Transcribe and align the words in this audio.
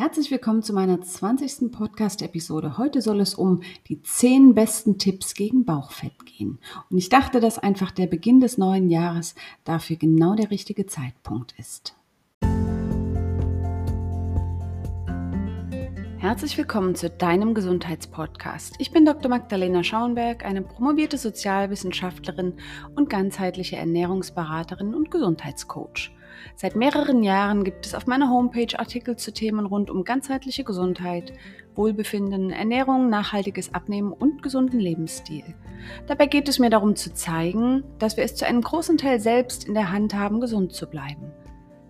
Herzlich 0.00 0.30
willkommen 0.30 0.62
zu 0.62 0.72
meiner 0.72 1.02
20. 1.02 1.70
Podcast-Episode. 1.70 2.78
Heute 2.78 3.02
soll 3.02 3.20
es 3.20 3.34
um 3.34 3.60
die 3.86 4.00
10 4.00 4.54
besten 4.54 4.96
Tipps 4.96 5.34
gegen 5.34 5.66
Bauchfett 5.66 6.24
gehen. 6.24 6.58
Und 6.88 6.96
ich 6.96 7.10
dachte, 7.10 7.38
dass 7.38 7.58
einfach 7.58 7.90
der 7.90 8.06
Beginn 8.06 8.40
des 8.40 8.56
neuen 8.56 8.88
Jahres 8.88 9.34
dafür 9.64 9.96
genau 9.96 10.34
der 10.34 10.50
richtige 10.50 10.86
Zeitpunkt 10.86 11.54
ist. 11.58 11.94
Herzlich 16.16 16.56
willkommen 16.56 16.94
zu 16.94 17.10
deinem 17.10 17.52
Gesundheitspodcast. 17.52 18.76
Ich 18.78 18.92
bin 18.92 19.04
Dr. 19.04 19.28
Magdalena 19.28 19.84
Schauenberg, 19.84 20.46
eine 20.46 20.62
promovierte 20.62 21.18
Sozialwissenschaftlerin 21.18 22.54
und 22.96 23.10
ganzheitliche 23.10 23.76
Ernährungsberaterin 23.76 24.94
und 24.94 25.10
Gesundheitscoach. 25.10 26.10
Seit 26.56 26.76
mehreren 26.76 27.22
Jahren 27.22 27.64
gibt 27.64 27.86
es 27.86 27.94
auf 27.94 28.06
meiner 28.06 28.30
Homepage 28.30 28.78
Artikel 28.78 29.16
zu 29.16 29.32
Themen 29.32 29.66
rund 29.66 29.90
um 29.90 30.04
ganzheitliche 30.04 30.64
Gesundheit, 30.64 31.32
Wohlbefinden, 31.74 32.50
Ernährung, 32.50 33.08
nachhaltiges 33.08 33.74
Abnehmen 33.74 34.12
und 34.12 34.42
gesunden 34.42 34.80
Lebensstil. 34.80 35.44
Dabei 36.06 36.26
geht 36.26 36.48
es 36.48 36.58
mir 36.58 36.70
darum 36.70 36.96
zu 36.96 37.14
zeigen, 37.14 37.84
dass 37.98 38.16
wir 38.16 38.24
es 38.24 38.34
zu 38.34 38.46
einem 38.46 38.60
großen 38.60 38.98
Teil 38.98 39.20
selbst 39.20 39.64
in 39.64 39.74
der 39.74 39.90
Hand 39.90 40.14
haben, 40.14 40.40
gesund 40.40 40.72
zu 40.72 40.86
bleiben. 40.88 41.32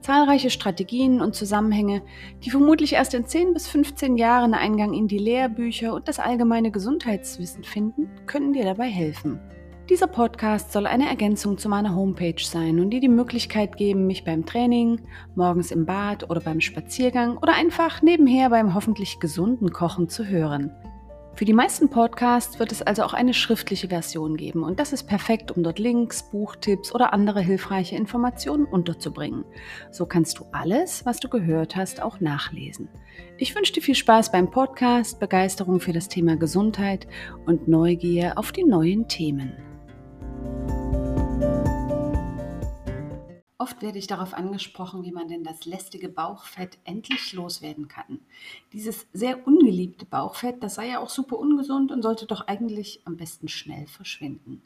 Zahlreiche 0.00 0.48
Strategien 0.48 1.20
und 1.20 1.34
Zusammenhänge, 1.34 2.02
die 2.42 2.50
vermutlich 2.50 2.94
erst 2.94 3.12
in 3.12 3.26
10 3.26 3.52
bis 3.52 3.68
15 3.68 4.16
Jahren 4.16 4.54
Eingang 4.54 4.94
in 4.94 5.08
die 5.08 5.18
Lehrbücher 5.18 5.92
und 5.92 6.08
das 6.08 6.18
allgemeine 6.18 6.70
Gesundheitswissen 6.70 7.64
finden, 7.64 8.08
können 8.26 8.54
dir 8.54 8.64
dabei 8.64 8.86
helfen. 8.86 9.40
Dieser 9.90 10.06
Podcast 10.06 10.70
soll 10.70 10.86
eine 10.86 11.08
Ergänzung 11.08 11.58
zu 11.58 11.68
meiner 11.68 11.96
Homepage 11.96 12.40
sein 12.40 12.78
und 12.78 12.90
dir 12.90 13.00
die 13.00 13.08
Möglichkeit 13.08 13.76
geben, 13.76 14.06
mich 14.06 14.22
beim 14.22 14.46
Training, 14.46 15.00
morgens 15.34 15.72
im 15.72 15.84
Bad 15.84 16.30
oder 16.30 16.40
beim 16.40 16.60
Spaziergang 16.60 17.36
oder 17.38 17.54
einfach 17.54 18.00
nebenher 18.00 18.50
beim 18.50 18.76
hoffentlich 18.76 19.18
gesunden 19.18 19.72
Kochen 19.72 20.08
zu 20.08 20.26
hören. 20.26 20.70
Für 21.34 21.44
die 21.44 21.52
meisten 21.52 21.90
Podcasts 21.90 22.60
wird 22.60 22.70
es 22.70 22.82
also 22.82 23.02
auch 23.02 23.14
eine 23.14 23.34
schriftliche 23.34 23.88
Version 23.88 24.36
geben 24.36 24.62
und 24.62 24.78
das 24.78 24.92
ist 24.92 25.08
perfekt, 25.08 25.50
um 25.50 25.64
dort 25.64 25.80
Links, 25.80 26.22
Buchtipps 26.30 26.94
oder 26.94 27.12
andere 27.12 27.40
hilfreiche 27.40 27.96
Informationen 27.96 28.66
unterzubringen. 28.66 29.44
So 29.90 30.06
kannst 30.06 30.38
du 30.38 30.44
alles, 30.52 31.04
was 31.04 31.18
du 31.18 31.28
gehört 31.28 31.74
hast, 31.74 32.00
auch 32.00 32.20
nachlesen. 32.20 32.88
Ich 33.38 33.56
wünsche 33.56 33.72
dir 33.72 33.82
viel 33.82 33.96
Spaß 33.96 34.30
beim 34.30 34.52
Podcast, 34.52 35.18
Begeisterung 35.18 35.80
für 35.80 35.92
das 35.92 36.06
Thema 36.06 36.36
Gesundheit 36.36 37.08
und 37.44 37.66
Neugier 37.66 38.38
auf 38.38 38.52
die 38.52 38.62
neuen 38.62 39.08
Themen. 39.08 39.52
Oft 43.60 43.82
werde 43.82 43.98
ich 43.98 44.06
darauf 44.06 44.32
angesprochen, 44.32 45.04
wie 45.04 45.12
man 45.12 45.28
denn 45.28 45.44
das 45.44 45.66
lästige 45.66 46.08
Bauchfett 46.08 46.78
endlich 46.84 47.34
loswerden 47.34 47.88
kann. 47.88 48.20
Dieses 48.72 49.06
sehr 49.12 49.46
ungeliebte 49.46 50.06
Bauchfett, 50.06 50.62
das 50.62 50.76
sei 50.76 50.88
ja 50.88 50.98
auch 50.98 51.10
super 51.10 51.38
ungesund 51.38 51.92
und 51.92 52.00
sollte 52.00 52.24
doch 52.24 52.46
eigentlich 52.46 53.02
am 53.04 53.18
besten 53.18 53.48
schnell 53.48 53.86
verschwinden. 53.86 54.62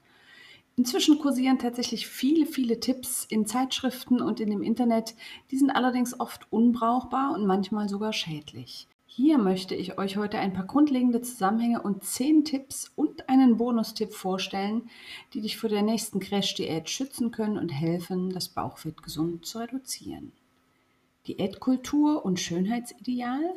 Inzwischen 0.76 1.18
kursieren 1.18 1.58
tatsächlich 1.58 2.06
viele, 2.06 2.46
viele 2.46 2.78
Tipps 2.78 3.24
in 3.24 3.46
Zeitschriften 3.46 4.22
und 4.22 4.38
in 4.38 4.50
dem 4.50 4.62
Internet. 4.62 5.16
Die 5.50 5.58
sind 5.58 5.72
allerdings 5.72 6.20
oft 6.20 6.46
unbrauchbar 6.52 7.34
und 7.34 7.46
manchmal 7.46 7.88
sogar 7.88 8.12
schädlich. 8.12 8.86
Hier 9.16 9.38
möchte 9.38 9.76
ich 9.76 9.96
euch 9.96 10.16
heute 10.16 10.40
ein 10.40 10.52
paar 10.52 10.66
grundlegende 10.66 11.22
Zusammenhänge 11.22 11.80
und 11.80 12.02
zehn 12.02 12.44
Tipps 12.44 12.90
und 12.96 13.28
einen 13.28 13.58
Bonustipp 13.58 14.12
vorstellen, 14.12 14.90
die 15.32 15.40
dich 15.40 15.56
vor 15.56 15.70
der 15.70 15.82
nächsten 15.82 16.18
Crash-Diät 16.18 16.90
schützen 16.90 17.30
können 17.30 17.56
und 17.56 17.68
helfen, 17.68 18.30
das 18.30 18.48
Bauchfett 18.48 19.04
gesund 19.04 19.46
zu 19.46 19.60
reduzieren. 19.60 20.32
Diätkultur 21.28 22.24
und 22.24 22.40
Schönheitsideal? 22.40 23.54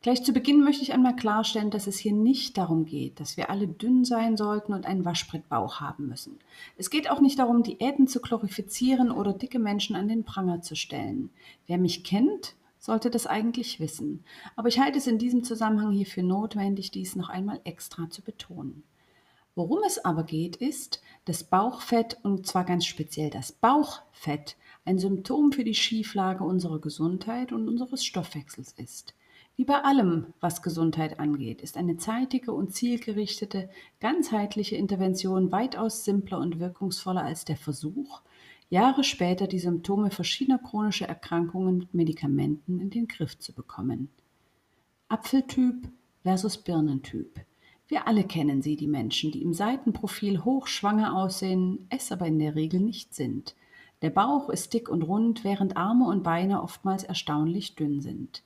Gleich 0.00 0.22
zu 0.22 0.32
Beginn 0.32 0.62
möchte 0.62 0.84
ich 0.84 0.92
einmal 0.92 1.16
klarstellen, 1.16 1.72
dass 1.72 1.88
es 1.88 1.98
hier 1.98 2.12
nicht 2.12 2.56
darum 2.56 2.84
geht, 2.84 3.18
dass 3.18 3.36
wir 3.36 3.50
alle 3.50 3.66
dünn 3.66 4.04
sein 4.04 4.36
sollten 4.36 4.74
und 4.74 4.86
einen 4.86 5.04
Waschbrettbauch 5.04 5.80
haben 5.80 6.06
müssen. 6.06 6.38
Es 6.76 6.88
geht 6.88 7.10
auch 7.10 7.20
nicht 7.20 7.40
darum, 7.40 7.64
Diäten 7.64 8.06
zu 8.06 8.20
glorifizieren 8.20 9.10
oder 9.10 9.32
dicke 9.32 9.58
Menschen 9.58 9.96
an 9.96 10.06
den 10.06 10.22
Pranger 10.22 10.62
zu 10.62 10.76
stellen. 10.76 11.30
Wer 11.66 11.78
mich 11.78 12.04
kennt, 12.04 12.54
sollte 12.84 13.08
das 13.08 13.26
eigentlich 13.26 13.80
wissen. 13.80 14.24
Aber 14.56 14.68
ich 14.68 14.78
halte 14.78 14.98
es 14.98 15.06
in 15.06 15.16
diesem 15.16 15.42
Zusammenhang 15.42 15.92
hier 15.92 16.04
für 16.04 16.22
notwendig, 16.22 16.90
dies 16.90 17.16
noch 17.16 17.30
einmal 17.30 17.60
extra 17.64 18.10
zu 18.10 18.20
betonen. 18.20 18.82
Worum 19.54 19.78
es 19.86 20.04
aber 20.04 20.24
geht, 20.24 20.56
ist, 20.56 21.00
dass 21.24 21.44
Bauchfett 21.44 22.18
und 22.24 22.46
zwar 22.46 22.64
ganz 22.64 22.84
speziell 22.84 23.30
das 23.30 23.52
Bauchfett 23.52 24.56
ein 24.84 24.98
Symptom 24.98 25.52
für 25.52 25.64
die 25.64 25.74
Schieflage 25.74 26.44
unserer 26.44 26.78
Gesundheit 26.78 27.52
und 27.52 27.68
unseres 27.68 28.04
Stoffwechsels 28.04 28.72
ist. 28.72 29.14
Wie 29.56 29.64
bei 29.64 29.82
allem, 29.82 30.34
was 30.40 30.62
Gesundheit 30.62 31.20
angeht, 31.20 31.62
ist 31.62 31.78
eine 31.78 31.96
zeitige 31.96 32.52
und 32.52 32.74
zielgerichtete, 32.74 33.70
ganzheitliche 34.00 34.76
Intervention 34.76 35.52
weitaus 35.52 36.04
simpler 36.04 36.38
und 36.38 36.58
wirkungsvoller 36.58 37.22
als 37.22 37.46
der 37.46 37.56
Versuch, 37.56 38.20
Jahre 38.70 39.04
später 39.04 39.46
die 39.46 39.58
Symptome 39.58 40.10
verschiedener 40.10 40.58
chronischer 40.58 41.06
Erkrankungen 41.06 41.78
mit 41.78 41.94
Medikamenten 41.94 42.80
in 42.80 42.90
den 42.90 43.06
Griff 43.06 43.38
zu 43.38 43.52
bekommen. 43.52 44.08
Apfeltyp 45.08 45.88
versus 46.22 46.58
Birnentyp. 46.58 47.40
Wir 47.86 48.08
alle 48.08 48.24
kennen 48.24 48.62
sie, 48.62 48.76
die 48.76 48.86
Menschen, 48.86 49.30
die 49.30 49.42
im 49.42 49.52
Seitenprofil 49.52 50.44
hochschwanger 50.44 51.14
aussehen, 51.14 51.86
es 51.90 52.10
aber 52.10 52.26
in 52.26 52.38
der 52.38 52.54
Regel 52.54 52.80
nicht 52.80 53.14
sind. 53.14 53.54
Der 54.02 54.10
Bauch 54.10 54.48
ist 54.48 54.72
dick 54.72 54.88
und 54.88 55.02
rund, 55.02 55.44
während 55.44 55.76
Arme 55.76 56.06
und 56.06 56.22
Beine 56.22 56.62
oftmals 56.62 57.04
erstaunlich 57.04 57.74
dünn 57.74 58.00
sind. 58.00 58.42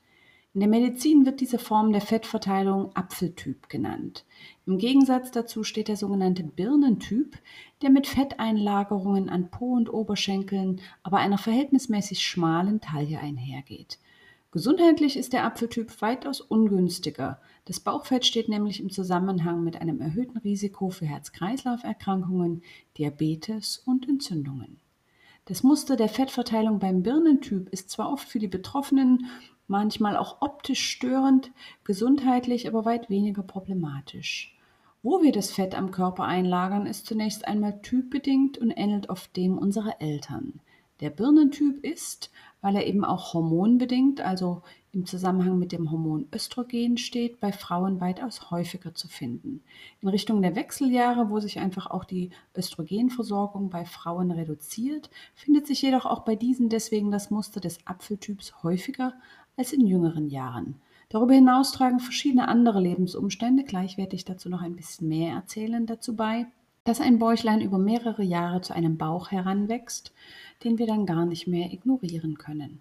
In 0.54 0.60
der 0.60 0.68
Medizin 0.68 1.26
wird 1.26 1.40
diese 1.40 1.58
Form 1.58 1.92
der 1.92 2.00
Fettverteilung 2.00 2.96
Apfeltyp 2.96 3.68
genannt. 3.68 4.24
Im 4.66 4.78
Gegensatz 4.78 5.30
dazu 5.30 5.62
steht 5.62 5.88
der 5.88 5.96
sogenannte 5.96 6.42
Birnentyp, 6.42 7.38
der 7.82 7.90
mit 7.90 8.06
Fetteinlagerungen 8.06 9.28
an 9.28 9.50
Po 9.50 9.74
und 9.74 9.92
Oberschenkeln, 9.92 10.80
aber 11.02 11.18
einer 11.18 11.38
verhältnismäßig 11.38 12.26
schmalen 12.26 12.80
Taille 12.80 13.20
einhergeht. 13.20 13.98
Gesundheitlich 14.50 15.18
ist 15.18 15.34
der 15.34 15.44
Apfeltyp 15.44 16.00
weitaus 16.00 16.40
ungünstiger. 16.40 17.38
Das 17.66 17.80
Bauchfett 17.80 18.24
steht 18.24 18.48
nämlich 18.48 18.80
im 18.80 18.88
Zusammenhang 18.88 19.62
mit 19.62 19.78
einem 19.78 20.00
erhöhten 20.00 20.38
Risiko 20.38 20.88
für 20.88 21.04
Herz-Kreislauf-Erkrankungen, 21.04 22.62
Diabetes 22.96 23.82
und 23.84 24.08
Entzündungen. 24.08 24.80
Das 25.44 25.62
Muster 25.62 25.96
der 25.96 26.08
Fettverteilung 26.08 26.78
beim 26.78 27.02
Birnentyp 27.02 27.68
ist 27.68 27.90
zwar 27.90 28.10
oft 28.10 28.26
für 28.26 28.38
die 28.38 28.48
Betroffenen 28.48 29.26
manchmal 29.68 30.16
auch 30.16 30.40
optisch 30.40 30.90
störend, 30.90 31.52
gesundheitlich 31.84 32.66
aber 32.66 32.84
weit 32.84 33.08
weniger 33.08 33.42
problematisch. 33.42 34.56
Wo 35.02 35.22
wir 35.22 35.30
das 35.30 35.52
Fett 35.52 35.76
am 35.76 35.92
Körper 35.92 36.24
einlagern, 36.24 36.86
ist 36.86 37.06
zunächst 37.06 37.46
einmal 37.46 37.80
typbedingt 37.82 38.58
und 38.58 38.72
ähnelt 38.72 39.08
oft 39.10 39.36
dem 39.36 39.56
unserer 39.56 40.00
Eltern. 40.00 40.60
Der 41.00 41.10
Birnentyp 41.10 41.84
ist, 41.84 42.32
weil 42.60 42.74
er 42.74 42.86
eben 42.86 43.04
auch 43.04 43.32
hormonbedingt, 43.32 44.20
also 44.20 44.62
im 44.90 45.06
Zusammenhang 45.06 45.58
mit 45.58 45.70
dem 45.70 45.92
Hormon 45.92 46.26
Östrogen 46.34 46.98
steht, 46.98 47.38
bei 47.38 47.52
Frauen 47.52 48.00
weitaus 48.00 48.50
häufiger 48.50 48.94
zu 48.94 49.06
finden. 49.06 49.62
In 50.00 50.08
Richtung 50.08 50.42
der 50.42 50.56
Wechseljahre, 50.56 51.30
wo 51.30 51.38
sich 51.38 51.60
einfach 51.60 51.86
auch 51.88 52.04
die 52.04 52.30
Östrogenversorgung 52.56 53.70
bei 53.70 53.84
Frauen 53.84 54.32
reduziert, 54.32 55.10
findet 55.34 55.68
sich 55.68 55.82
jedoch 55.82 56.04
auch 56.04 56.20
bei 56.20 56.34
diesen 56.34 56.68
deswegen 56.68 57.12
das 57.12 57.30
Muster 57.30 57.60
des 57.60 57.78
Apfeltyps 57.86 58.64
häufiger 58.64 59.14
als 59.58 59.72
in 59.72 59.86
jüngeren 59.86 60.30
Jahren. 60.30 60.76
Darüber 61.08 61.34
hinaus 61.34 61.72
tragen 61.72 62.00
verschiedene 62.00 62.48
andere 62.48 62.80
Lebensumstände, 62.80 63.64
gleichwertig 63.64 64.24
dazu 64.24 64.48
noch 64.48 64.62
ein 64.62 64.76
bisschen 64.76 65.08
mehr 65.08 65.34
erzählen, 65.34 65.86
dazu 65.86 66.14
bei, 66.14 66.46
dass 66.84 67.00
ein 67.00 67.18
Bäuchlein 67.18 67.60
über 67.60 67.78
mehrere 67.78 68.22
Jahre 68.22 68.60
zu 68.60 68.74
einem 68.74 68.96
Bauch 68.96 69.30
heranwächst, 69.30 70.12
den 70.64 70.78
wir 70.78 70.86
dann 70.86 71.06
gar 71.06 71.26
nicht 71.26 71.46
mehr 71.46 71.72
ignorieren 71.72 72.38
können. 72.38 72.80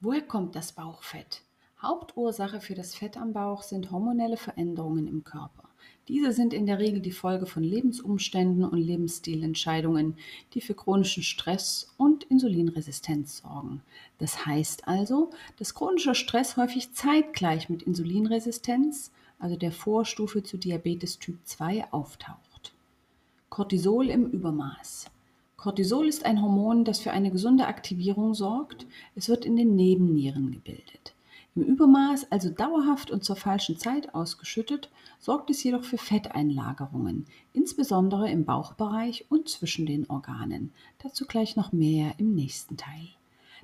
Woher 0.00 0.22
kommt 0.22 0.56
das 0.56 0.72
Bauchfett? 0.72 1.42
Hauptursache 1.80 2.60
für 2.60 2.74
das 2.74 2.94
Fett 2.94 3.16
am 3.16 3.32
Bauch 3.32 3.62
sind 3.62 3.90
hormonelle 3.90 4.36
Veränderungen 4.36 5.06
im 5.06 5.24
Körper. 5.24 5.68
Diese 6.08 6.32
sind 6.32 6.52
in 6.52 6.66
der 6.66 6.78
Regel 6.78 7.00
die 7.00 7.12
Folge 7.12 7.46
von 7.46 7.62
Lebensumständen 7.62 8.64
und 8.64 8.78
Lebensstilentscheidungen, 8.78 10.16
die 10.52 10.60
für 10.60 10.74
chronischen 10.74 11.22
Stress 11.22 11.94
und 11.96 12.24
Insulinresistenz 12.24 13.38
sorgen. 13.38 13.82
Das 14.18 14.44
heißt 14.44 14.88
also, 14.88 15.30
dass 15.58 15.74
chronischer 15.74 16.14
Stress 16.14 16.56
häufig 16.56 16.92
zeitgleich 16.92 17.68
mit 17.68 17.82
Insulinresistenz, 17.82 19.12
also 19.38 19.56
der 19.56 19.72
Vorstufe 19.72 20.42
zu 20.42 20.56
Diabetes 20.56 21.18
Typ 21.18 21.38
2, 21.44 21.92
auftaucht. 21.92 22.74
Cortisol 23.48 24.10
im 24.10 24.26
Übermaß. 24.26 25.06
Cortisol 25.56 26.08
ist 26.08 26.24
ein 26.24 26.42
Hormon, 26.42 26.84
das 26.84 26.98
für 26.98 27.12
eine 27.12 27.30
gesunde 27.30 27.66
Aktivierung 27.66 28.34
sorgt. 28.34 28.86
Es 29.14 29.28
wird 29.28 29.44
in 29.44 29.54
den 29.54 29.76
Nebennieren 29.76 30.50
gebildet. 30.50 31.14
Im 31.54 31.64
Übermaß, 31.64 32.32
also 32.32 32.48
dauerhaft 32.48 33.10
und 33.10 33.24
zur 33.24 33.36
falschen 33.36 33.76
Zeit 33.76 34.14
ausgeschüttet, 34.14 34.90
sorgt 35.18 35.50
es 35.50 35.62
jedoch 35.62 35.84
für 35.84 35.98
Fetteinlagerungen, 35.98 37.26
insbesondere 37.52 38.30
im 38.30 38.46
Bauchbereich 38.46 39.26
und 39.28 39.50
zwischen 39.50 39.84
den 39.84 40.08
Organen. 40.08 40.72
Dazu 41.02 41.26
gleich 41.26 41.54
noch 41.54 41.72
mehr 41.72 42.14
im 42.16 42.34
nächsten 42.34 42.78
Teil. 42.78 43.08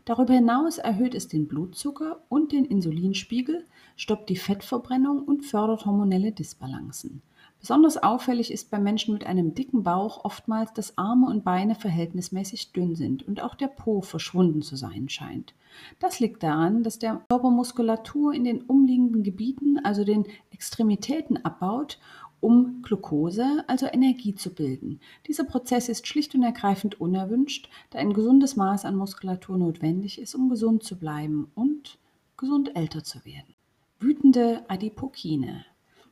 Darüber 0.05 0.35
hinaus 0.35 0.77
erhöht 0.77 1.15
es 1.15 1.29
den 1.29 1.49
Blutzucker 1.49 2.23
und 2.29 2.53
den 2.53 2.67
Insulinspiegel, 2.67 3.67
stoppt 3.97 4.29
die 4.29 4.37
Fettverbrennung 4.37 5.23
und 5.23 5.47
fördert 5.47 5.87
hormonelle 5.87 6.33
Disbalancen. 6.33 7.23
Besonders 7.61 7.97
auffällig 7.97 8.53
ist 8.53 8.71
bei 8.71 8.79
Menschen 8.79 9.13
mit 9.13 9.27
einem 9.27 9.55
dicken 9.55 9.83
Bauch 9.83 10.25
oftmals, 10.25 10.73
dass 10.75 10.97
Arme 10.97 11.27
und 11.27 11.45
Beine 11.45 11.75
verhältnismäßig 11.75 12.73
dünn 12.73 12.95
sind 12.95 13.27
und 13.27 13.43
auch 13.43 13.57
der 13.57 13.67
Po 13.67 14.01
verschwunden 14.01 14.63
zu 14.63 14.77
sein 14.77 15.09
scheint. 15.09 15.55
Das 15.99 16.21
liegt 16.21 16.43
daran, 16.43 16.85
dass 16.85 16.99
der 16.99 17.25
Körper 17.29 17.51
Muskulatur 17.51 18.33
in 18.33 18.45
den 18.45 18.63
umliegenden 18.63 19.25
Gebieten, 19.25 19.79
also 19.83 20.05
den 20.05 20.25
Extremitäten, 20.51 21.45
abbaut, 21.45 21.99
um 22.41 22.83
Glucose, 22.83 23.65
also 23.67 23.87
Energie 23.87 24.35
zu 24.35 24.55
bilden. 24.55 25.01
Dieser 25.27 25.45
Prozess 25.45 25.89
ist 25.89 26.07
schlicht 26.07 26.37
und 26.37 26.45
ergreifend 26.45 27.01
unerwünscht, 27.01 27.69
da 27.91 27.99
ein 27.99 28.13
gesundes 28.13 28.55
Maß 28.55 28.85
an 28.85 28.95
Muskulatur 28.95 29.59
notwendig 29.59 30.21
ist, 30.21 30.37
um 30.37 30.49
gesund 30.49 30.85
zu 30.85 30.97
bleiben 30.97 31.51
und 31.57 31.99
gesund 32.37 32.77
älter 32.77 33.03
zu 33.03 33.25
werden. 33.25 33.55
Wütende 33.99 34.65
Adipokine. 34.69 35.65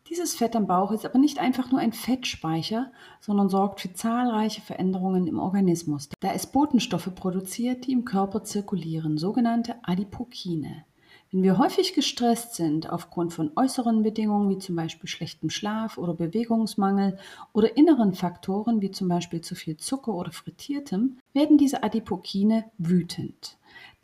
Dieses 0.09 0.37
Fett 0.37 0.55
am 0.55 0.69
Bauch 0.69 0.93
ist 0.93 1.05
aber 1.05 1.19
nicht 1.19 1.41
einfach 1.41 1.73
nur 1.73 1.81
ein 1.81 1.93
Fettspeicher, 1.93 2.93
sondern 3.21 3.49
sorgt 3.49 3.81
für 3.81 3.93
zahlreiche 3.93 4.61
Veränderungen 4.61 5.27
im 5.27 5.41
Organismus, 5.41 6.09
da 6.21 6.33
es 6.33 6.47
Botenstoffe 6.47 7.13
produziert, 7.15 7.87
die 7.87 7.93
im 7.93 8.05
Körper 8.05 8.45
zirkulieren, 8.45 9.19
sogenannte 9.19 9.75
Adipokine. 9.83 10.85
Wenn 11.33 11.43
wir 11.43 11.59
häufig 11.59 11.93
gestresst 11.93 12.55
sind 12.55 12.89
aufgrund 12.89 13.33
von 13.33 13.51
äußeren 13.57 14.05
Bedingungen 14.05 14.49
wie 14.49 14.59
zum 14.59 14.77
Beispiel 14.77 15.09
schlechtem 15.09 15.51
Schlaf 15.51 15.99
oder 15.99 16.15
Bewegungsmangel 16.15 17.19
oder 17.53 17.77
inneren 17.77 18.15
Faktoren 18.15 18.81
wie 18.81 18.93
zum 18.93 19.09
Beispiel 19.09 19.41
zu 19.41 19.57
viel 19.57 19.77
Zucker 19.77 20.15
oder 20.15 20.31
Frittiertem, 20.31 21.19
werden 21.33 21.59
diese 21.59 21.83
Adipokine 21.83 22.67
wütend. 22.79 23.59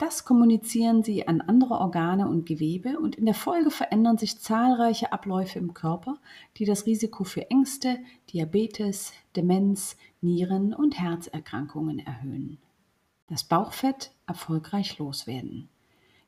Das 0.05 0.25
kommunizieren 0.25 1.01
sie 1.01 1.29
an 1.29 1.39
andere 1.39 1.75
Organe 1.75 2.27
und 2.27 2.45
Gewebe 2.45 2.99
und 2.99 3.15
in 3.15 3.23
der 3.23 3.33
Folge 3.33 3.71
verändern 3.71 4.17
sich 4.17 4.37
zahlreiche 4.37 5.13
Abläufe 5.13 5.59
im 5.59 5.73
Körper, 5.73 6.17
die 6.57 6.65
das 6.65 6.85
Risiko 6.85 7.23
für 7.23 7.49
Ängste, 7.49 7.99
Diabetes, 8.33 9.13
Demenz, 9.37 9.95
Nieren- 10.19 10.73
und 10.73 10.99
Herzerkrankungen 10.99 11.99
erhöhen. 11.99 12.57
Das 13.27 13.45
Bauchfett 13.45 14.11
erfolgreich 14.27 14.97
loswerden. 14.97 15.69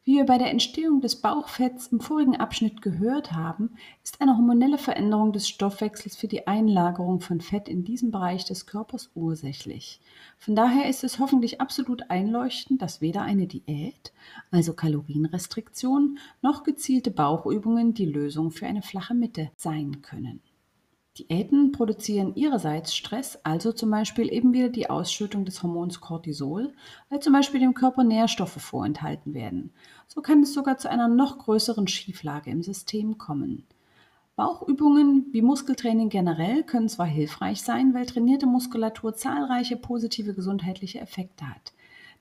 Wie 0.08 0.18
wir 0.18 0.26
bei 0.28 0.38
der 0.38 0.52
Entstehung 0.52 1.02
des 1.02 1.16
Bauchfetts 1.16 1.88
im 1.88 2.00
vorigen 2.00 2.36
Abschnitt 2.36 2.84
gehört 2.84 3.32
haben, 3.32 3.72
ist 4.04 4.22
eine 4.22 4.38
hormonelle 4.38 4.78
Veränderung 4.78 5.34
des 5.34 5.50
Stoffwechsels 5.50 6.16
für 6.16 6.28
die 6.28 6.46
Einlagerung 6.46 7.22
von 7.22 7.42
Fett 7.42 7.68
in 7.68 7.84
diesem 7.84 8.12
Bereich 8.12 8.46
des 8.46 8.68
Körpers 8.68 9.10
ursächlich. 9.16 10.00
Von 10.38 10.56
daher 10.56 10.88
ist 10.88 11.04
es 11.04 11.18
hoffentlich 11.18 11.60
absolut 11.60 12.12
einleuchtend, 12.12 12.84
dass 12.84 13.02
weder 13.02 13.24
eine 13.24 13.48
Diät, 13.48 14.14
also 14.52 14.74
Kalorienrestriktion, 14.74 16.20
noch 16.44 16.62
gezielte 16.62 17.10
Bauchübungen 17.10 17.96
die 17.96 18.06
Lösung 18.06 18.52
für 18.52 18.68
eine 18.68 18.84
flache 18.84 19.16
Mitte 19.16 19.50
sein 19.58 20.04
können. 20.04 20.40
Diäten 21.18 21.72
produzieren 21.72 22.36
ihrerseits 22.36 22.94
Stress, 22.94 23.40
also 23.44 23.72
zum 23.72 23.90
Beispiel 23.90 24.32
eben 24.34 24.52
wieder 24.52 24.68
die 24.68 24.90
Ausschüttung 24.90 25.46
des 25.46 25.64
Hormons 25.64 26.02
Cortisol, 26.02 26.74
weil 27.10 27.22
zum 27.22 27.32
Beispiel 27.32 27.62
dem 27.62 27.74
Körper 27.74 28.04
Nährstoffe 28.04 28.62
vorenthalten 28.62 29.34
werden. 29.34 29.72
So 30.08 30.22
kann 30.22 30.44
es 30.44 30.54
sogar 30.54 30.78
zu 30.78 30.90
einer 30.90 31.08
noch 31.08 31.38
größeren 31.38 31.88
Schieflage 31.88 32.52
im 32.52 32.64
System 32.64 33.18
kommen. 33.18 33.66
Bauchübungen 34.36 35.28
wie 35.32 35.42
Muskeltraining 35.42 36.10
generell 36.10 36.64
können 36.64 36.90
zwar 36.90 37.06
hilfreich 37.06 37.62
sein, 37.62 37.94
weil 37.94 38.06
trainierte 38.06 38.46
Muskulatur 38.46 39.16
zahlreiche 39.16 39.78
positive 39.78 40.34
gesundheitliche 40.34 41.00
Effekte 41.00 41.50
hat. 41.50 41.74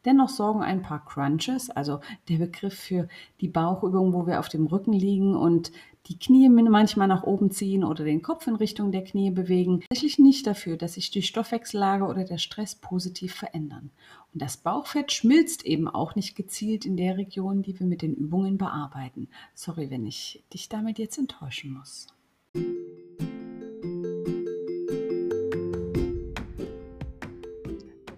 Dennoch 0.05 0.29
sorgen 0.29 0.63
ein 0.63 0.83
paar 0.83 1.05
Crunches, 1.05 1.71
also 1.71 1.99
der 2.29 2.37
Begriff 2.37 2.75
für 2.75 3.09
die 3.41 3.49
Bauchübung, 3.49 4.13
wo 4.13 4.27
wir 4.29 4.39
auf 4.39 4.49
dem 4.49 4.67
Rücken 4.67 4.93
liegen 4.93 5.35
und 5.35 5.73
die 6.07 6.19
Knie 6.19 6.49
manchmal 6.49 7.09
nach 7.09 7.23
oben 7.23 7.51
ziehen 7.51 7.85
oder 7.85 8.05
den 8.05 8.23
Kopf 8.23 8.47
in 8.47 8.57
Richtung 8.57 8.93
der 8.93 9.05
Knie 9.05 9.31
bewegen, 9.31 9.81
tatsächlich 9.81 10.19
nicht 10.19 10.47
dafür, 10.47 10.77
dass 10.77 10.95
sich 10.95 11.11
die 11.11 11.23
Stoffwechsellage 11.23 12.05
oder 12.05 12.25
der 12.25 12.39
Stress 12.39 12.75
positiv 12.75 13.35
verändern. 13.35 13.91
Und 14.33 14.43
das 14.43 14.57
Bauchfett 14.57 15.13
schmilzt 15.13 15.65
eben 15.65 15.89
auch 15.89 16.15
nicht 16.15 16.37
gezielt 16.37 16.85
in 16.85 16.97
der 16.97 17.17
Region, 17.17 17.63
die 17.63 17.79
wir 17.79 17.87
mit 17.87 18.03
den 18.03 18.15
Übungen 18.15 18.59
bearbeiten. 18.59 19.29
Sorry, 19.55 19.91
wenn 19.91 20.07
ich 20.07 20.43
dich 20.53 20.69
damit 20.69 20.99
jetzt 20.99 21.19
enttäuschen 21.19 21.73
muss. 21.73 22.09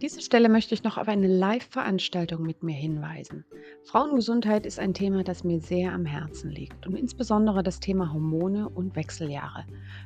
Dieser 0.06 0.20
Stelle 0.20 0.48
möchte 0.48 0.72
ich 0.72 0.84
noch 0.84 0.98
auf 0.98 1.08
eine 1.08 1.26
Live-Veranstaltung 1.26 2.42
mit 2.42 2.62
mir 2.62 2.76
hinweisen. 2.76 3.44
Frauengesundheit 3.82 4.64
ist 4.64 4.78
ein 4.78 4.94
Thema, 4.94 5.24
das 5.24 5.42
mir 5.42 5.58
sehr 5.58 5.92
am 5.92 6.04
Herzen 6.04 6.48
liegt 6.48 6.86
und 6.86 6.94
insbesondere 6.94 7.64
das 7.64 7.80
Thema 7.80 8.12
Hormone 8.12 8.68
und 8.68 8.94
Wechseljahre. 8.94 9.64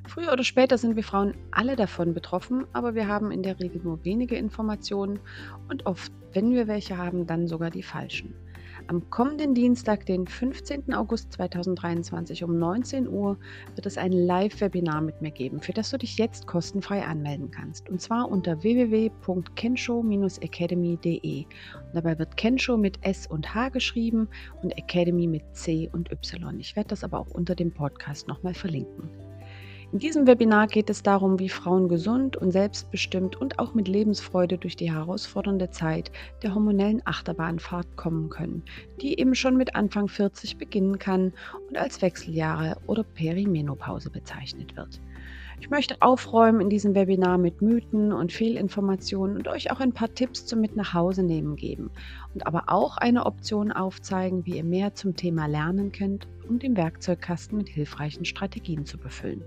Früher 0.08 0.32
oder 0.32 0.42
später 0.42 0.78
sind 0.78 0.96
wir 0.96 1.04
Frauen 1.04 1.34
alle 1.50 1.76
davon 1.76 2.14
betroffen, 2.14 2.64
aber 2.72 2.94
wir 2.94 3.08
haben 3.08 3.30
in 3.30 3.42
der 3.42 3.60
Regel 3.60 3.82
nur 3.82 4.02
wenige 4.02 4.36
Informationen 4.36 5.18
und 5.68 5.84
oft, 5.84 6.10
wenn 6.32 6.54
wir 6.54 6.66
welche 6.66 6.96
haben, 6.96 7.26
dann 7.26 7.46
sogar 7.46 7.68
die 7.68 7.82
falschen. 7.82 8.34
Am 8.90 9.08
kommenden 9.08 9.54
Dienstag, 9.54 10.04
den 10.06 10.26
15. 10.26 10.92
August 10.94 11.34
2023 11.34 12.42
um 12.42 12.58
19 12.58 13.06
Uhr, 13.06 13.38
wird 13.76 13.86
es 13.86 13.96
ein 13.96 14.10
Live-Webinar 14.10 15.00
mit 15.00 15.22
mir 15.22 15.30
geben, 15.30 15.60
für 15.60 15.72
das 15.72 15.90
du 15.90 15.96
dich 15.96 16.18
jetzt 16.18 16.48
kostenfrei 16.48 17.04
anmelden 17.04 17.52
kannst. 17.52 17.88
Und 17.88 18.00
zwar 18.00 18.28
unter 18.28 18.64
www.kenshow-academy.de. 18.64 21.44
Dabei 21.94 22.18
wird 22.18 22.36
Kenshow 22.36 22.76
mit 22.76 22.98
S 23.02 23.28
und 23.28 23.54
H 23.54 23.68
geschrieben 23.68 24.26
und 24.60 24.76
Academy 24.76 25.28
mit 25.28 25.44
C 25.52 25.88
und 25.92 26.10
Y. 26.10 26.58
Ich 26.58 26.74
werde 26.74 26.88
das 26.88 27.04
aber 27.04 27.20
auch 27.20 27.30
unter 27.30 27.54
dem 27.54 27.70
Podcast 27.70 28.26
nochmal 28.26 28.54
verlinken. 28.54 29.08
In 29.92 29.98
diesem 29.98 30.28
Webinar 30.28 30.68
geht 30.68 30.88
es 30.88 31.02
darum, 31.02 31.40
wie 31.40 31.48
Frauen 31.48 31.88
gesund 31.88 32.36
und 32.36 32.52
selbstbestimmt 32.52 33.34
und 33.34 33.58
auch 33.58 33.74
mit 33.74 33.88
Lebensfreude 33.88 34.56
durch 34.56 34.76
die 34.76 34.92
herausfordernde 34.92 35.70
Zeit 35.70 36.12
der 36.44 36.54
hormonellen 36.54 37.02
Achterbahnfahrt 37.04 37.96
kommen 37.96 38.28
können, 38.28 38.62
die 39.00 39.18
eben 39.18 39.34
schon 39.34 39.56
mit 39.56 39.74
Anfang 39.74 40.06
40 40.06 40.58
beginnen 40.58 41.00
kann 41.00 41.32
und 41.68 41.76
als 41.76 42.02
Wechseljahre 42.02 42.76
oder 42.86 43.02
Perimenopause 43.02 44.10
bezeichnet 44.10 44.76
wird. 44.76 45.00
Ich 45.60 45.68
möchte 45.68 46.00
aufräumen 46.00 46.62
in 46.62 46.70
diesem 46.70 46.94
Webinar 46.94 47.36
mit 47.36 47.60
Mythen 47.60 48.12
und 48.12 48.32
Fehlinformationen 48.32 49.36
und 49.36 49.46
euch 49.46 49.70
auch 49.70 49.80
ein 49.80 49.92
paar 49.92 50.14
Tipps 50.14 50.46
zum 50.46 50.62
Mit 50.62 50.74
nach 50.74 50.94
Hause 50.94 51.22
nehmen 51.22 51.54
geben 51.54 51.90
und 52.34 52.46
aber 52.46 52.64
auch 52.68 52.96
eine 52.96 53.26
Option 53.26 53.70
aufzeigen, 53.70 54.46
wie 54.46 54.56
ihr 54.56 54.64
mehr 54.64 54.94
zum 54.94 55.16
Thema 55.16 55.44
lernen 55.46 55.92
könnt, 55.92 56.26
um 56.48 56.58
den 56.58 56.74
Werkzeugkasten 56.76 57.58
mit 57.58 57.68
hilfreichen 57.68 58.24
Strategien 58.24 58.86
zu 58.86 58.98
befüllen. 58.98 59.44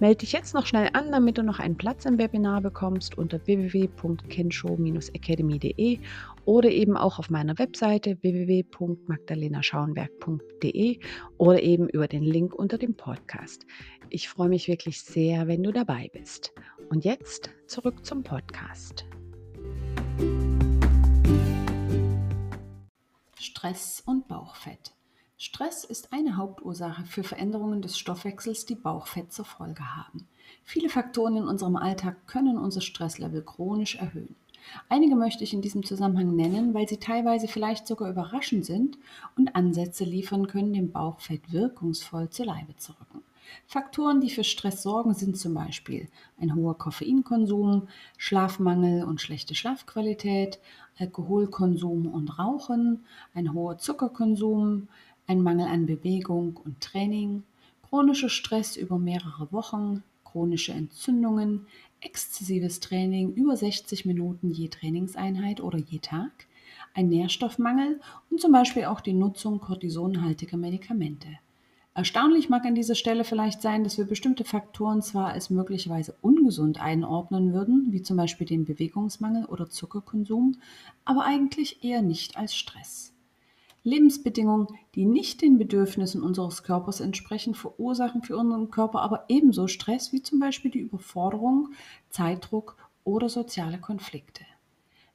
Melde 0.00 0.18
dich 0.18 0.32
jetzt 0.32 0.54
noch 0.54 0.66
schnell 0.66 0.90
an, 0.92 1.12
damit 1.12 1.38
du 1.38 1.42
noch 1.42 1.60
einen 1.60 1.76
Platz 1.76 2.04
im 2.04 2.18
Webinar 2.18 2.60
bekommst 2.60 3.16
unter 3.16 3.46
www.kenshow-academy.de 3.46 5.98
oder 6.44 6.70
eben 6.70 6.96
auch 6.96 7.18
auf 7.18 7.28
meiner 7.30 7.58
Webseite 7.58 8.18
www.magdalenaschauenberg.de 8.20 10.98
oder 11.38 11.62
eben 11.62 11.88
über 11.88 12.08
den 12.08 12.24
Link 12.24 12.54
unter 12.54 12.76
dem 12.76 12.94
Podcast. 12.94 13.64
Ich 14.10 14.28
freue 14.28 14.48
mich 14.48 14.68
wirklich 14.68 15.02
sehr, 15.02 15.48
wenn 15.48 15.62
du 15.62 15.72
dabei 15.72 16.10
bist. 16.12 16.52
Und 16.90 17.04
jetzt 17.04 17.50
zurück 17.66 18.04
zum 18.04 18.22
Podcast. 18.22 19.06
Stress 23.38 24.02
und 24.04 24.28
Bauchfett. 24.28 24.92
Stress 25.36 25.84
ist 25.84 26.12
eine 26.12 26.36
Hauptursache 26.36 27.04
für 27.06 27.24
Veränderungen 27.24 27.82
des 27.82 27.98
Stoffwechsels, 27.98 28.66
die 28.66 28.76
Bauchfett 28.76 29.32
zur 29.32 29.44
Folge 29.44 29.96
haben. 29.96 30.28
Viele 30.62 30.88
Faktoren 30.88 31.36
in 31.38 31.48
unserem 31.48 31.76
Alltag 31.76 32.26
können 32.26 32.56
unser 32.56 32.80
Stresslevel 32.80 33.42
chronisch 33.42 33.96
erhöhen. 33.96 34.36
Einige 34.88 35.16
möchte 35.16 35.44
ich 35.44 35.52
in 35.52 35.60
diesem 35.60 35.82
Zusammenhang 35.82 36.36
nennen, 36.36 36.72
weil 36.72 36.88
sie 36.88 36.98
teilweise 36.98 37.48
vielleicht 37.48 37.86
sogar 37.86 38.10
überraschend 38.10 38.64
sind 38.64 38.96
und 39.36 39.56
Ansätze 39.56 40.04
liefern 40.04 40.46
können, 40.46 40.72
dem 40.72 40.92
Bauchfett 40.92 41.52
wirkungsvoll 41.52 42.30
zu 42.30 42.44
Leibe 42.44 42.76
zu 42.76 42.92
rücken. 42.92 43.23
Faktoren, 43.66 44.20
die 44.20 44.30
für 44.30 44.44
Stress 44.44 44.82
sorgen, 44.82 45.14
sind 45.14 45.36
zum 45.36 45.54
Beispiel 45.54 46.08
ein 46.38 46.54
hoher 46.54 46.76
Koffeinkonsum, 46.76 47.88
Schlafmangel 48.18 49.04
und 49.04 49.20
schlechte 49.20 49.54
Schlafqualität, 49.54 50.58
Alkoholkonsum 50.98 52.06
und 52.06 52.38
Rauchen, 52.38 53.04
ein 53.34 53.52
hoher 53.52 53.78
Zuckerkonsum, 53.78 54.88
ein 55.26 55.42
Mangel 55.42 55.66
an 55.66 55.86
Bewegung 55.86 56.60
und 56.64 56.80
Training, 56.80 57.42
chronischer 57.88 58.28
Stress 58.28 58.76
über 58.76 58.98
mehrere 58.98 59.50
Wochen, 59.52 60.02
chronische 60.24 60.72
Entzündungen, 60.72 61.66
exzessives 62.00 62.80
Training 62.80 63.32
über 63.34 63.56
60 63.56 64.04
Minuten 64.04 64.50
je 64.50 64.68
Trainingseinheit 64.68 65.60
oder 65.60 65.78
je 65.78 65.98
Tag, 66.00 66.46
ein 66.92 67.08
Nährstoffmangel 67.08 68.00
und 68.30 68.40
zum 68.40 68.52
Beispiel 68.52 68.84
auch 68.84 69.00
die 69.00 69.14
Nutzung 69.14 69.60
kortisonhaltiger 69.60 70.56
Medikamente. 70.56 71.28
Erstaunlich 71.96 72.48
mag 72.48 72.64
an 72.64 72.74
dieser 72.74 72.96
Stelle 72.96 73.22
vielleicht 73.22 73.62
sein, 73.62 73.84
dass 73.84 73.98
wir 73.98 74.04
bestimmte 74.04 74.44
Faktoren 74.44 75.00
zwar 75.00 75.28
als 75.28 75.48
möglicherweise 75.48 76.16
ungesund 76.22 76.80
einordnen 76.80 77.52
würden, 77.52 77.92
wie 77.92 78.02
zum 78.02 78.16
Beispiel 78.16 78.48
den 78.48 78.64
Bewegungsmangel 78.64 79.44
oder 79.44 79.70
Zuckerkonsum, 79.70 80.56
aber 81.04 81.24
eigentlich 81.24 81.84
eher 81.84 82.02
nicht 82.02 82.36
als 82.36 82.56
Stress. 82.56 83.14
Lebensbedingungen, 83.84 84.66
die 84.96 85.04
nicht 85.04 85.40
den 85.40 85.56
Bedürfnissen 85.56 86.20
unseres 86.20 86.64
Körpers 86.64 86.98
entsprechen, 86.98 87.54
verursachen 87.54 88.22
für 88.22 88.36
unseren 88.36 88.72
Körper 88.72 89.00
aber 89.02 89.26
ebenso 89.28 89.68
Stress 89.68 90.12
wie 90.12 90.22
zum 90.22 90.40
Beispiel 90.40 90.72
die 90.72 90.80
Überforderung, 90.80 91.74
Zeitdruck 92.10 92.76
oder 93.04 93.28
soziale 93.28 93.78
Konflikte. 93.78 94.44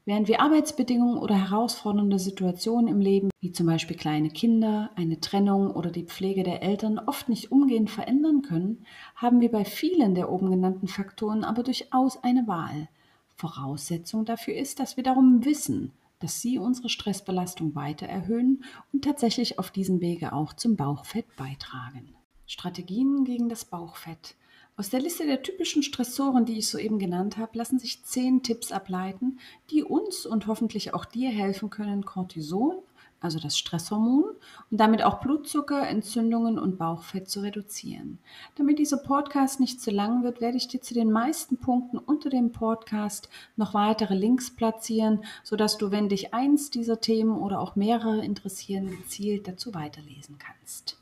Während 0.10 0.28
wir 0.28 0.42
Arbeitsbedingungen 0.42 1.20
oder 1.20 1.36
herausfordernde 1.36 2.18
Situationen 2.18 2.88
im 2.88 3.00
Leben, 3.00 3.30
wie 3.42 3.52
zum 3.52 3.68
Beispiel 3.68 3.96
kleine 3.96 4.32
Kinder, 4.32 4.90
eine 4.96 5.20
Trennung 5.20 5.70
oder 5.70 5.92
die 5.92 6.06
Pflege 6.06 6.42
der 6.42 6.64
Eltern, 6.64 6.98
oft 6.98 7.30
nicht 7.30 7.52
umgehend 7.52 7.92
verändern 7.92 8.42
können, 8.42 8.88
haben 9.16 9.40
wir 9.40 9.52
bei 9.52 9.66
vielen 9.66 10.16
der 10.16 10.32
oben 10.32 10.50
genannten 10.50 10.88
Faktoren 10.88 11.44
aber 11.44 11.62
durchaus 11.62 12.24
eine 12.24 12.48
Wahl. 12.48 12.90
Voraussetzung 13.36 14.26
dafür 14.26 14.56
ist, 14.56 14.80
dass 14.80 14.98
wir 14.98 15.04
darum 15.04 15.46
wissen, 15.46 15.92
dass 16.18 16.42
sie 16.42 16.58
unsere 16.58 16.90
Stressbelastung 16.90 17.76
weiter 17.76 18.08
erhöhen 18.08 18.64
und 18.92 19.04
tatsächlich 19.04 19.60
auf 19.60 19.70
diesem 19.70 20.02
Wege 20.02 20.34
auch 20.34 20.54
zum 20.54 20.76
Bauchfett 20.76 21.28
beitragen. 21.36 22.16
Strategien 22.48 23.26
gegen 23.26 23.48
das 23.48 23.64
Bauchfett. 23.64 24.34
Aus 24.80 24.90
der 24.90 25.02
Liste 25.02 25.26
der 25.26 25.44
typischen 25.44 25.84
Stressoren, 25.84 26.46
die 26.46 26.58
ich 26.58 26.70
soeben 26.70 27.00
genannt 27.00 27.36
habe, 27.36 27.58
lassen 27.58 27.80
sich 27.80 28.02
zehn 28.06 28.44
Tipps 28.44 28.72
ableiten, 28.72 29.38
die 29.72 29.84
uns 29.84 30.26
und 30.26 30.48
hoffentlich 30.48 30.94
auch 30.94 31.04
dir 31.04 31.32
helfen 31.32 31.70
können, 31.70 32.06
Cortisol, 32.06 32.82
also 33.20 33.40
das 33.40 33.58
Stresshormon, 33.58 34.24
und 34.24 34.78
damit 34.80 35.04
auch 35.04 35.20
Blutzucker, 35.20 35.86
Entzündungen 35.86 36.58
und 36.58 36.78
Bauchfett 36.78 37.30
zu 37.30 37.42
reduzieren. 37.42 38.20
Damit 38.56 38.80
dieser 38.80 39.00
Podcast 39.00 39.60
nicht 39.60 39.82
zu 39.82 39.92
lang 39.92 40.24
wird, 40.24 40.40
werde 40.40 40.56
ich 40.56 40.70
dir 40.70 40.80
zu 40.80 40.94
den 40.94 41.12
meisten 41.12 41.58
Punkten 41.58 41.98
unter 41.98 42.30
dem 42.30 42.54
Podcast 42.54 43.28
noch 43.58 43.74
weitere 43.74 44.16
Links 44.16 44.50
platzieren, 44.50 45.26
sodass 45.44 45.78
du, 45.78 45.92
wenn 45.92 46.08
dich 46.08 46.34
eins 46.34 46.70
dieser 46.70 47.02
Themen 47.02 47.38
oder 47.38 47.60
auch 47.60 47.76
mehrere 47.76 48.24
interessieren, 48.24 48.90
gezielt 48.90 49.46
dazu 49.46 49.74
weiterlesen 49.74 50.38
kannst. 50.38 51.00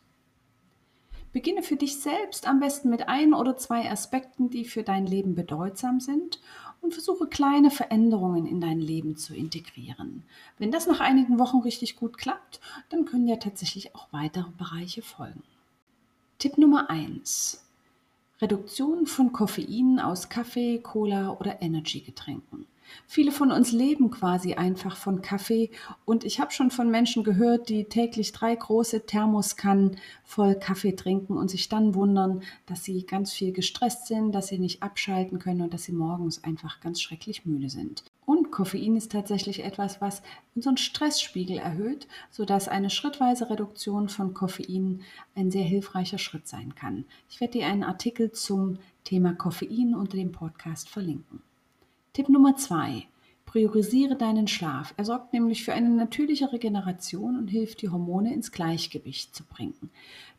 Beginne 1.33 1.61
für 1.61 1.75
dich 1.75 1.99
selbst 1.99 2.47
am 2.47 2.59
besten 2.59 2.89
mit 2.89 3.07
ein 3.07 3.33
oder 3.33 3.57
zwei 3.57 3.89
Aspekten, 3.91 4.49
die 4.49 4.65
für 4.65 4.83
dein 4.83 5.05
Leben 5.05 5.35
bedeutsam 5.35 5.99
sind 5.99 6.39
und 6.81 6.93
versuche 6.93 7.27
kleine 7.27 7.71
Veränderungen 7.71 8.45
in 8.45 8.61
dein 8.61 8.79
Leben 8.79 9.17
zu 9.17 9.35
integrieren. 9.35 10.23
Wenn 10.57 10.71
das 10.71 10.87
nach 10.87 10.99
einigen 10.99 11.39
Wochen 11.39 11.57
richtig 11.57 11.95
gut 11.95 12.17
klappt, 12.17 12.59
dann 12.89 13.05
können 13.05 13.27
ja 13.27 13.35
tatsächlich 13.37 13.95
auch 13.95 14.07
weitere 14.11 14.49
Bereiche 14.57 15.01
folgen. 15.01 15.43
Tipp 16.39 16.57
Nummer 16.57 16.89
1. 16.89 17.63
Reduktion 18.41 19.07
von 19.07 19.31
Koffein 19.31 19.99
aus 19.99 20.29
Kaffee, 20.29 20.79
Cola 20.79 21.31
oder 21.31 21.61
Energygetränken. 21.61 22.67
Viele 23.05 23.31
von 23.31 23.51
uns 23.51 23.71
leben 23.71 24.11
quasi 24.11 24.53
einfach 24.53 24.95
von 24.95 25.21
Kaffee 25.21 25.71
und 26.05 26.23
ich 26.23 26.39
habe 26.39 26.51
schon 26.51 26.71
von 26.71 26.89
Menschen 26.89 27.23
gehört, 27.23 27.69
die 27.69 27.85
täglich 27.85 28.31
drei 28.31 28.55
große 28.55 29.05
Thermoskannen 29.05 29.97
voll 30.23 30.55
Kaffee 30.55 30.95
trinken 30.95 31.37
und 31.37 31.49
sich 31.49 31.69
dann 31.69 31.95
wundern, 31.95 32.43
dass 32.65 32.83
sie 32.83 33.05
ganz 33.05 33.31
viel 33.33 33.51
gestresst 33.51 34.07
sind, 34.07 34.33
dass 34.33 34.47
sie 34.47 34.59
nicht 34.59 34.83
abschalten 34.83 35.39
können 35.39 35.61
und 35.61 35.73
dass 35.73 35.83
sie 35.83 35.93
morgens 35.93 36.43
einfach 36.43 36.79
ganz 36.79 37.01
schrecklich 37.01 37.45
müde 37.45 37.69
sind. 37.69 38.03
Und 38.27 38.51
Koffein 38.51 38.97
ist 38.97 39.13
tatsächlich 39.13 39.63
etwas, 39.63 40.01
was 40.01 40.21
unseren 40.53 40.75
Stressspiegel 40.75 41.59
erhöht, 41.59 42.09
sodass 42.29 42.67
eine 42.67 42.89
schrittweise 42.89 43.49
Reduktion 43.49 44.09
von 44.09 44.33
Koffein 44.33 45.01
ein 45.33 45.49
sehr 45.49 45.63
hilfreicher 45.63 46.17
Schritt 46.17 46.45
sein 46.45 46.75
kann. 46.75 47.05
Ich 47.29 47.39
werde 47.39 47.59
dir 47.59 47.67
einen 47.67 47.85
Artikel 47.85 48.33
zum 48.33 48.79
Thema 49.05 49.33
Koffein 49.33 49.95
unter 49.95 50.17
dem 50.17 50.33
Podcast 50.33 50.89
verlinken. 50.89 51.41
Tipp 52.17 52.29
Nummer 52.29 52.55
zwei. 52.55 53.03
Priorisiere 53.47 54.15
deinen 54.15 54.47
Schlaf. 54.47 54.93
Er 54.97 55.05
sorgt 55.05 55.33
nämlich 55.33 55.63
für 55.63 55.73
eine 55.73 55.89
natürliche 55.89 56.51
Regeneration 56.51 57.37
und 57.37 57.47
hilft, 57.47 57.81
die 57.81 57.89
Hormone 57.89 58.33
ins 58.33 58.51
Gleichgewicht 58.51 59.33
zu 59.33 59.43
bringen. 59.45 59.89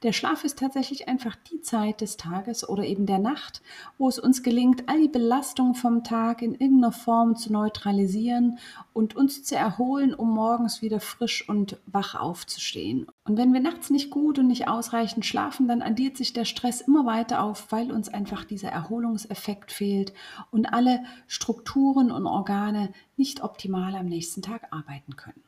Der 0.04 0.12
Schlaf 0.12 0.44
ist 0.44 0.60
tatsächlich 0.60 1.08
einfach 1.08 1.34
die 1.50 1.60
Zeit 1.60 2.02
des 2.02 2.16
Tages 2.16 2.68
oder 2.68 2.84
eben 2.84 3.06
der 3.06 3.18
Nacht, 3.18 3.62
wo 3.98 4.08
es 4.08 4.20
uns 4.20 4.44
gelingt, 4.44 4.88
all 4.88 5.00
die 5.00 5.08
Belastung 5.08 5.74
vom 5.74 6.04
Tag 6.04 6.40
in 6.40 6.52
irgendeiner 6.52 6.92
Form 6.92 7.34
zu 7.34 7.52
neutralisieren 7.52 8.60
und 8.92 9.16
uns 9.16 9.42
zu 9.42 9.56
erholen, 9.56 10.14
um 10.14 10.30
morgens 10.30 10.82
wieder 10.82 11.00
frisch 11.00 11.48
und 11.48 11.78
wach 11.86 12.14
aufzustehen. 12.14 13.08
Und 13.24 13.38
wenn 13.38 13.52
wir 13.52 13.60
nachts 13.60 13.90
nicht 13.90 14.10
gut 14.10 14.38
und 14.38 14.46
nicht 14.46 14.68
ausreichend 14.68 15.26
schlafen, 15.26 15.66
dann 15.66 15.82
addiert 15.82 16.16
sich 16.16 16.32
der 16.32 16.44
Stress 16.44 16.80
immer 16.80 17.04
weiter 17.04 17.42
auf, 17.42 17.72
weil 17.72 17.90
uns 17.90 18.08
einfach 18.08 18.44
dieser 18.44 18.68
Erholungseffekt 18.68 19.72
fehlt 19.72 20.12
und 20.52 20.72
alle 20.72 21.00
Strukturen 21.26 22.12
und 22.12 22.24
Organe 22.26 22.90
nicht 23.16 23.42
optimal 23.42 23.94
am 23.94 24.06
nächsten 24.06 24.42
Tag 24.42 24.72
arbeiten 24.72 25.16
können. 25.16 25.42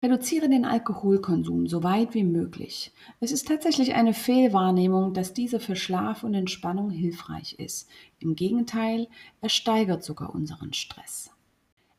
Reduziere 0.00 0.48
den 0.48 0.64
Alkoholkonsum 0.64 1.66
so 1.66 1.82
weit 1.82 2.14
wie 2.14 2.22
möglich. 2.22 2.92
Es 3.18 3.32
ist 3.32 3.48
tatsächlich 3.48 3.94
eine 3.94 4.14
Fehlwahrnehmung, 4.14 5.12
dass 5.12 5.34
dieser 5.34 5.58
für 5.58 5.74
Schlaf 5.74 6.22
und 6.22 6.34
Entspannung 6.34 6.90
hilfreich 6.90 7.54
ist. 7.54 7.88
Im 8.20 8.36
Gegenteil, 8.36 9.08
er 9.40 9.48
steigert 9.48 10.04
sogar 10.04 10.32
unseren 10.34 10.72
Stress. 10.72 11.30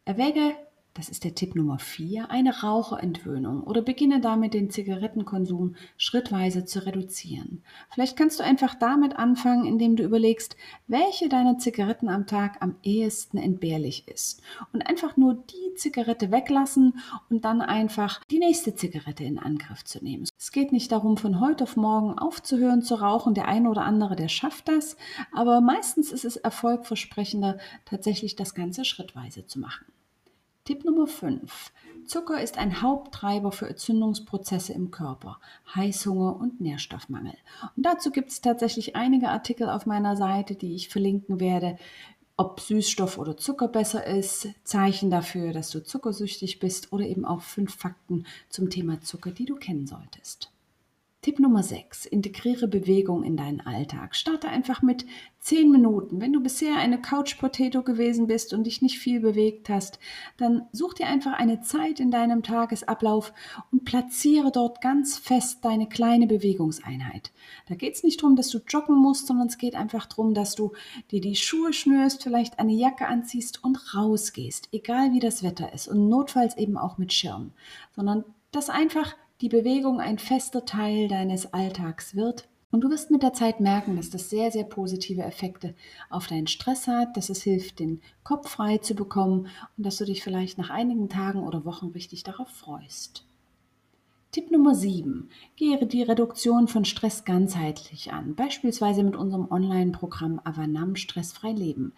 Erwäge 0.05 0.55
das 0.95 1.07
ist 1.07 1.23
der 1.23 1.35
Tipp 1.35 1.55
Nummer 1.55 1.79
4, 1.79 2.29
eine 2.29 2.61
Raucherentwöhnung 2.61 3.63
oder 3.63 3.81
beginne 3.81 4.19
damit 4.19 4.53
den 4.53 4.69
Zigarettenkonsum 4.69 5.75
schrittweise 5.97 6.65
zu 6.65 6.85
reduzieren. 6.85 7.63
Vielleicht 7.89 8.17
kannst 8.17 8.39
du 8.39 8.43
einfach 8.43 8.75
damit 8.75 9.15
anfangen, 9.15 9.65
indem 9.65 9.95
du 9.95 10.03
überlegst, 10.03 10.57
welche 10.87 11.29
deiner 11.29 11.57
Zigaretten 11.57 12.09
am 12.09 12.27
Tag 12.27 12.57
am 12.61 12.75
ehesten 12.83 13.37
entbehrlich 13.37 14.07
ist 14.07 14.41
und 14.73 14.81
einfach 14.81 15.15
nur 15.15 15.35
die 15.35 15.75
Zigarette 15.75 16.31
weglassen 16.31 16.99
und 17.29 17.45
dann 17.45 17.61
einfach 17.61 18.21
die 18.25 18.39
nächste 18.39 18.75
Zigarette 18.75 19.23
in 19.23 19.39
Angriff 19.39 19.85
zu 19.85 20.03
nehmen. 20.03 20.27
Es 20.37 20.51
geht 20.51 20.71
nicht 20.71 20.91
darum, 20.91 21.17
von 21.17 21.39
heute 21.39 21.63
auf 21.63 21.77
morgen 21.77 22.17
aufzuhören 22.17 22.81
zu 22.81 22.95
rauchen. 22.95 23.33
Der 23.35 23.47
eine 23.47 23.69
oder 23.69 23.83
andere, 23.83 24.15
der 24.15 24.27
schafft 24.27 24.67
das, 24.67 24.97
aber 25.31 25.61
meistens 25.61 26.11
ist 26.11 26.25
es 26.25 26.35
erfolgversprechender, 26.35 27.57
tatsächlich 27.85 28.35
das 28.35 28.53
Ganze 28.53 28.85
schrittweise 28.85 29.45
zu 29.45 29.59
machen. 29.59 29.85
Tipp 30.69 30.85
Nummer 30.85 31.07
5. 31.07 31.71
Zucker 32.05 32.39
ist 32.43 32.59
ein 32.59 32.83
Haupttreiber 32.83 33.51
für 33.51 33.67
Entzündungsprozesse 33.67 34.71
im 34.71 34.91
Körper, 34.91 35.39
Heißhunger 35.73 36.35
und 36.35 36.61
Nährstoffmangel. 36.61 37.33
Und 37.75 37.87
dazu 37.87 38.11
gibt 38.11 38.29
es 38.29 38.41
tatsächlich 38.41 38.95
einige 38.95 39.29
Artikel 39.29 39.67
auf 39.67 39.87
meiner 39.87 40.15
Seite, 40.15 40.53
die 40.53 40.75
ich 40.75 40.89
verlinken 40.89 41.39
werde, 41.39 41.79
ob 42.37 42.59
Süßstoff 42.59 43.17
oder 43.17 43.35
Zucker 43.35 43.67
besser 43.67 44.05
ist, 44.05 44.49
Zeichen 44.63 45.09
dafür, 45.09 45.53
dass 45.53 45.71
du 45.71 45.83
zuckersüchtig 45.83 46.59
bist 46.59 46.93
oder 46.93 47.05
eben 47.05 47.25
auch 47.25 47.41
fünf 47.41 47.73
Fakten 47.73 48.27
zum 48.49 48.69
Thema 48.69 49.01
Zucker, 49.01 49.31
die 49.31 49.45
du 49.45 49.55
kennen 49.55 49.87
solltest. 49.87 50.51
Tipp 51.21 51.37
Nummer 51.37 51.63
6. 51.63 52.05
Integriere 52.05 52.69
Bewegung 52.69 53.23
in 53.23 53.35
deinen 53.35 53.59
Alltag. 53.59 54.15
Starte 54.15 54.47
einfach 54.47 54.81
mit 54.81 55.05
10 55.41 55.69
Minuten. 55.69 56.21
Wenn 56.21 56.31
du 56.31 56.39
bisher 56.39 56.77
eine 56.77 57.01
Couch 57.01 57.37
Potato 57.37 57.83
gewesen 57.83 58.27
bist 58.27 58.53
und 58.53 58.63
dich 58.63 58.81
nicht 58.81 58.99
viel 58.99 59.19
bewegt 59.19 59.67
hast, 59.67 59.99
dann 60.37 60.69
such 60.71 60.93
dir 60.93 61.07
einfach 61.07 61.33
eine 61.33 61.59
Zeit 61.59 61.99
in 61.99 62.09
deinem 62.09 62.41
Tagesablauf 62.41 63.33
und 63.69 63.83
platziere 63.83 64.49
dort 64.49 64.79
ganz 64.79 65.17
fest 65.17 65.65
deine 65.65 65.89
kleine 65.89 66.25
Bewegungseinheit. 66.25 67.33
Da 67.67 67.75
geht 67.75 67.95
es 67.95 68.03
nicht 68.03 68.21
darum, 68.21 68.37
dass 68.37 68.49
du 68.49 68.59
joggen 68.65 68.95
musst, 68.95 69.27
sondern 69.27 69.47
es 69.47 69.57
geht 69.57 69.75
einfach 69.75 70.05
darum, 70.05 70.33
dass 70.33 70.55
du 70.55 70.71
dir 71.11 71.19
die 71.19 71.35
Schuhe 71.35 71.73
schnürst, 71.73 72.23
vielleicht 72.23 72.59
eine 72.59 72.73
Jacke 72.73 73.07
anziehst 73.07 73.61
und 73.61 73.93
rausgehst, 73.93 74.69
egal 74.71 75.11
wie 75.11 75.19
das 75.19 75.43
Wetter 75.43 75.73
ist 75.73 75.89
und 75.89 76.07
notfalls 76.07 76.55
eben 76.55 76.77
auch 76.77 76.97
mit 76.97 77.11
Schirm, 77.11 77.51
sondern 77.93 78.23
das 78.51 78.69
einfach 78.69 79.17
die 79.41 79.49
Bewegung 79.49 80.01
ein 80.01 80.19
fester 80.19 80.65
Teil 80.65 81.07
deines 81.07 81.53
Alltags 81.53 82.15
wird. 82.15 82.47
Und 82.71 82.81
du 82.81 82.89
wirst 82.89 83.09
mit 83.09 83.23
der 83.23 83.33
Zeit 83.33 83.61
merken, 83.61 83.95
dass 83.95 84.11
das 84.11 84.29
sehr, 84.29 84.51
sehr 84.51 84.63
positive 84.63 85.23
Effekte 85.23 85.73
auf 86.09 86.27
deinen 86.27 86.47
Stress 86.47 86.87
hat, 86.87 87.17
dass 87.17 87.29
es 87.29 87.41
hilft, 87.41 87.79
den 87.79 88.01
Kopf 88.23 88.49
frei 88.49 88.77
zu 88.77 88.93
bekommen 88.93 89.47
und 89.77 89.85
dass 89.85 89.97
du 89.97 90.05
dich 90.05 90.23
vielleicht 90.23 90.59
nach 90.59 90.69
einigen 90.69 91.09
Tagen 91.09 91.39
oder 91.39 91.65
Wochen 91.65 91.87
richtig 91.87 92.23
darauf 92.23 92.49
freust. 92.49 93.25
Tipp 94.31 94.51
Nummer 94.51 94.75
7. 94.75 95.27
Gehe 95.55 95.83
die 95.87 96.03
Reduktion 96.03 96.67
von 96.67 96.85
Stress 96.85 97.25
ganzheitlich 97.25 98.13
an, 98.13 98.35
beispielsweise 98.35 99.01
mit 99.03 99.15
unserem 99.15 99.49
Online-Programm 99.49 100.39
Avanam 100.43 100.95
Stressfrei 100.95 101.51
Leben. 101.51 101.93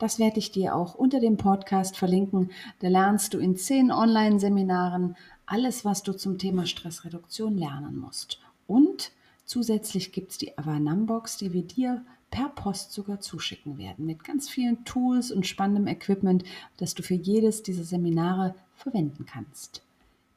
Das 0.00 0.18
werde 0.18 0.40
ich 0.40 0.50
dir 0.50 0.74
auch 0.74 0.96
unter 0.96 1.20
dem 1.20 1.36
Podcast 1.36 1.96
verlinken. 1.96 2.50
Da 2.80 2.88
lernst 2.88 3.34
du 3.34 3.38
in 3.38 3.56
zehn 3.56 3.92
Online-Seminaren 3.92 5.16
alles, 5.46 5.84
was 5.84 6.02
du 6.02 6.12
zum 6.12 6.38
Thema 6.38 6.66
Stressreduktion 6.66 7.56
lernen 7.56 7.96
musst. 7.98 8.40
Und 8.66 9.12
zusätzlich 9.44 10.10
gibt 10.10 10.32
es 10.32 10.38
die 10.38 10.58
Avanam-Box, 10.58 11.36
die 11.36 11.52
wir 11.52 11.62
dir 11.62 12.04
per 12.32 12.48
Post 12.48 12.94
sogar 12.94 13.20
zuschicken 13.20 13.78
werden, 13.78 14.06
mit 14.06 14.24
ganz 14.24 14.48
vielen 14.48 14.84
Tools 14.84 15.30
und 15.30 15.46
spannendem 15.46 15.86
Equipment, 15.86 16.42
das 16.78 16.94
du 16.94 17.04
für 17.04 17.14
jedes 17.14 17.62
dieser 17.62 17.84
Seminare 17.84 18.56
verwenden 18.74 19.24
kannst. 19.24 19.85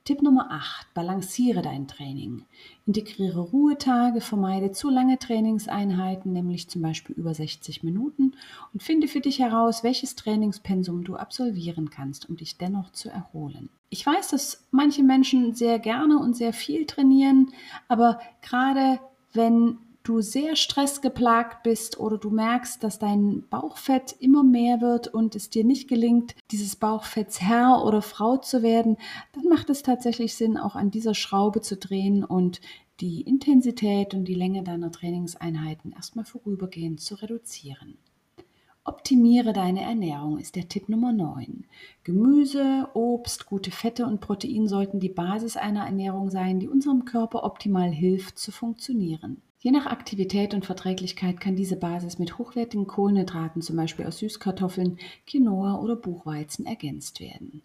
Tipp 0.10 0.24
Nummer 0.24 0.50
8. 0.50 0.92
Balanciere 0.96 1.62
dein 1.62 1.88
Training. 1.88 2.44
Integriere 2.88 3.42
Ruhetage, 3.42 4.22
vermeide 4.22 4.72
zu 4.72 4.90
lange 4.90 5.20
Trainingseinheiten, 5.20 6.34
nämlich 6.34 6.68
zum 6.68 6.82
Beispiel 6.82 7.16
über 7.16 7.36
60 7.36 7.84
Minuten 7.84 8.34
und 8.74 8.82
finde 8.82 9.08
für 9.08 9.20
dich 9.20 9.38
heraus, 9.38 9.84
welches 9.84 10.16
Trainingspensum 10.16 11.04
du 11.04 11.16
absolvieren 11.16 11.92
kannst, 11.92 12.28
um 12.28 12.38
dich 12.38 12.58
dennoch 12.58 12.92
zu 12.92 13.10
erholen. 13.10 13.70
Ich 13.92 14.04
weiß, 14.04 14.30
dass 14.30 14.66
manche 14.72 15.04
Menschen 15.04 15.54
sehr 15.54 15.78
gerne 15.78 16.18
und 16.18 16.36
sehr 16.36 16.54
viel 16.54 16.88
trainieren, 16.88 17.52
aber 17.88 18.20
gerade 18.42 19.00
wenn 19.34 19.78
du 20.04 20.22
sehr 20.22 20.56
stressgeplagt 20.56 21.64
bist 21.64 22.00
oder 22.00 22.18
du 22.18 22.30
merkst, 22.30 22.84
dass 22.84 23.00
dein 23.00 23.44
Bauchfett 23.50 24.16
immer 24.20 24.44
mehr 24.44 24.82
wird 24.82 25.08
und 25.08 25.36
es 25.36 25.50
dir 25.50 25.64
nicht 25.64 25.88
gelingt, 25.88 26.36
dieses 26.52 26.76
Bauchfetts 26.76 27.42
Herr 27.42 27.84
oder 27.86 28.02
Frau 28.02 28.38
zu 28.38 28.64
werden, 28.64 28.98
dann 29.34 29.46
macht 29.46 29.70
es 29.70 29.84
tatsächlich 29.84 30.36
Sinn, 30.36 30.58
auch 30.58 30.76
an 30.76 30.92
dieser 30.92 31.14
Schraube 31.14 31.62
zu 31.62 31.78
drehen 31.78 32.24
und 32.24 32.62
die 33.00 33.22
Intensität 33.22 34.14
und 34.14 34.26
die 34.26 34.34
Länge 34.34 34.64
deiner 34.64 34.92
Trainingseinheiten 34.92 35.92
erstmal 35.92 36.26
vorübergehend 36.26 37.00
zu 37.00 37.16
reduzieren. 37.16 37.98
Optimiere 38.84 39.54
deine 39.54 39.84
Ernährung 39.84 40.40
ist 40.40 40.56
der 40.56 40.68
Tipp 40.68 40.90
Nummer 40.90 41.12
9. 41.12 41.66
Gemüse, 42.04 42.88
Obst, 42.94 43.46
gute 43.46 43.72
Fette 43.72 44.06
und 44.06 44.20
Protein 44.20 44.68
sollten 44.68 45.00
die 45.00 45.10
Basis 45.10 45.58
einer 45.58 45.86
Ernährung 45.86 46.30
sein, 46.30 46.60
die 46.60 46.68
unserem 46.68 47.06
Körper 47.06 47.44
optimal 47.44 47.92
hilft 47.92 48.40
zu 48.40 48.52
funktionieren. 48.52 49.42
Je 49.62 49.72
nach 49.72 49.88
Aktivität 49.88 50.54
und 50.54 50.66
Verträglichkeit 50.66 51.42
kann 51.42 51.58
diese 51.58 51.76
Basis 51.76 52.18
mit 52.18 52.38
hochwertigen 52.38 52.88
Kohlenhydraten, 52.88 53.62
zum 53.62 53.76
Beispiel 53.76 54.06
aus 54.06 54.20
Süßkartoffeln, 54.20 54.98
Quinoa 55.28 55.82
oder 55.82 55.98
Buchweizen, 55.98 56.66
ergänzt 56.66 57.20
werden. 57.20 57.62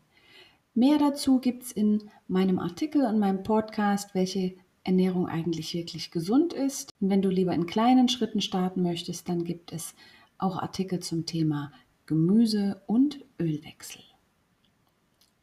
Mehr 0.75 0.99
dazu 0.99 1.39
gibt 1.39 1.63
es 1.63 1.73
in 1.73 2.11
meinem 2.27 2.59
Artikel 2.59 3.07
und 3.07 3.21
meinem 3.21 3.45
Podcast, 3.45 4.13
welche 4.13 4.55
Ernährung 4.83 5.29
eigentlich 5.29 5.73
wirklich 5.73 6.11
gesund 6.11 6.53
ist. 6.53 6.91
Und 7.01 7.11
wenn 7.11 7.23
du 7.23 7.29
lieber 7.29 7.55
in 7.55 7.67
kleinen 7.67 8.09
Schritten 8.09 8.41
starten 8.41 8.83
möchtest, 8.83 9.29
dann 9.29 9.45
gibt 9.45 9.73
es 9.73 9.95
auch 10.37 10.59
Artikel 10.59 10.99
zum 10.99 11.27
Thema 11.27 11.71
Gemüse 12.07 12.83
und 12.87 13.25
Ölwechsel. 13.41 14.03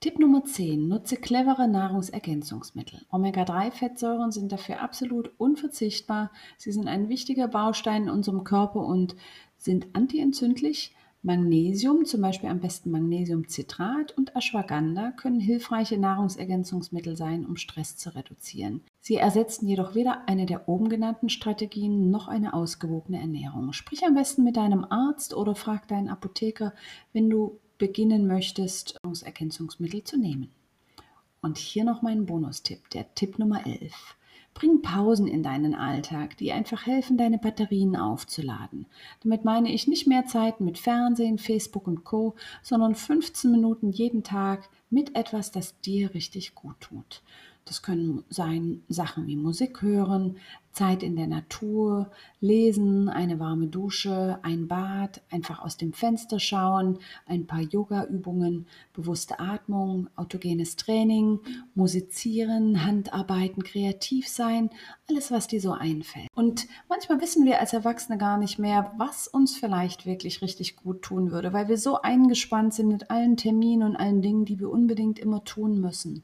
Tipp 0.01 0.17
Nummer 0.17 0.43
10. 0.43 0.87
Nutze 0.87 1.15
clevere 1.15 1.67
Nahrungsergänzungsmittel. 1.67 3.05
Omega-3-Fettsäuren 3.11 4.31
sind 4.31 4.51
dafür 4.51 4.81
absolut 4.81 5.29
unverzichtbar. 5.37 6.31
Sie 6.57 6.71
sind 6.71 6.87
ein 6.87 7.07
wichtiger 7.07 7.47
Baustein 7.47 8.05
in 8.05 8.09
unserem 8.09 8.43
Körper 8.43 8.83
und 8.83 9.15
sind 9.57 9.89
antientzündlich. 9.93 10.95
Magnesium, 11.21 12.05
zum 12.05 12.21
Beispiel 12.21 12.49
am 12.49 12.61
besten 12.61 12.89
Magnesiumcitrat 12.89 14.17
und 14.17 14.35
Ashwagandha, 14.35 15.11
können 15.11 15.39
hilfreiche 15.39 15.99
Nahrungsergänzungsmittel 15.99 17.15
sein, 17.15 17.45
um 17.45 17.55
Stress 17.55 17.95
zu 17.95 18.15
reduzieren. 18.15 18.81
Sie 19.01 19.17
ersetzen 19.17 19.67
jedoch 19.67 19.93
weder 19.93 20.27
eine 20.27 20.47
der 20.47 20.67
oben 20.67 20.89
genannten 20.89 21.29
Strategien 21.29 22.09
noch 22.09 22.27
eine 22.27 22.55
ausgewogene 22.55 23.19
Ernährung. 23.19 23.71
Sprich 23.71 24.03
am 24.03 24.15
besten 24.15 24.43
mit 24.43 24.57
deinem 24.57 24.83
Arzt 24.83 25.35
oder 25.35 25.53
frag 25.53 25.87
deinen 25.87 26.09
Apotheker, 26.09 26.73
wenn 27.13 27.29
du 27.29 27.59
beginnen 27.81 28.27
möchtest, 28.27 28.93
Nahrungsergänzungsmittel 29.01 30.03
zu 30.03 30.15
nehmen. 30.15 30.51
Und 31.41 31.57
hier 31.57 31.83
noch 31.83 32.03
mein 32.03 32.27
Bonustipp, 32.27 32.87
der 32.91 33.11
Tipp 33.15 33.39
Nummer 33.39 33.65
11. 33.65 33.91
Bring 34.53 34.83
Pausen 34.83 35.25
in 35.25 35.41
deinen 35.41 35.73
Alltag, 35.73 36.37
die 36.37 36.51
einfach 36.51 36.85
helfen, 36.85 37.17
deine 37.17 37.39
Batterien 37.39 37.95
aufzuladen. 37.95 38.85
Damit 39.23 39.45
meine 39.45 39.73
ich 39.73 39.87
nicht 39.87 40.05
mehr 40.05 40.27
Zeit 40.27 40.61
mit 40.61 40.77
Fernsehen, 40.77 41.39
Facebook 41.39 41.87
und 41.87 42.03
Co, 42.03 42.35
sondern 42.61 42.93
15 42.93 43.49
Minuten 43.49 43.89
jeden 43.89 44.21
Tag 44.21 44.69
mit 44.91 45.15
etwas, 45.15 45.49
das 45.49 45.81
dir 45.81 46.13
richtig 46.13 46.53
gut 46.53 46.79
tut. 46.81 47.23
Das 47.65 47.81
können 47.81 48.23
sein 48.29 48.83
Sachen 48.89 49.27
wie 49.27 49.35
Musik 49.35 49.81
hören, 49.81 50.37
Zeit 50.71 51.03
in 51.03 51.15
der 51.15 51.27
Natur, 51.27 52.11
lesen, 52.39 53.09
eine 53.09 53.39
warme 53.39 53.67
Dusche, 53.67 54.39
ein 54.41 54.67
Bad, 54.67 55.21
einfach 55.29 55.61
aus 55.61 55.77
dem 55.77 55.91
Fenster 55.93 56.39
schauen, 56.39 56.99
ein 57.25 57.45
paar 57.45 57.61
Yoga-Übungen, 57.61 58.67
bewusste 58.93 59.39
Atmung, 59.39 60.09
autogenes 60.15 60.77
Training, 60.77 61.39
musizieren, 61.75 62.85
Handarbeiten, 62.85 63.63
kreativ 63.63 64.27
sein, 64.27 64.69
alles, 65.09 65.29
was 65.29 65.47
dir 65.47 65.59
so 65.59 65.73
einfällt. 65.73 66.29
Und 66.35 66.67
manchmal 66.87 67.19
wissen 67.21 67.45
wir 67.45 67.59
als 67.59 67.73
Erwachsene 67.73 68.17
gar 68.17 68.37
nicht 68.37 68.57
mehr, 68.57 68.93
was 68.97 69.27
uns 69.27 69.55
vielleicht 69.57 70.05
wirklich 70.05 70.41
richtig 70.41 70.77
gut 70.77 71.01
tun 71.01 71.31
würde, 71.31 71.51
weil 71.51 71.67
wir 71.67 71.77
so 71.77 72.01
eingespannt 72.01 72.73
sind 72.73 72.87
mit 72.87 73.11
allen 73.11 73.35
Terminen 73.35 73.83
und 73.83 73.97
allen 73.97 74.21
Dingen, 74.21 74.45
die 74.45 74.59
wir 74.59 74.69
unbedingt 74.69 75.19
immer 75.19 75.43
tun 75.43 75.81
müssen. 75.81 76.23